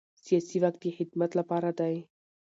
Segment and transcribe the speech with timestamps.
[0.25, 1.95] سیاسي واک د خدمت لپاره دی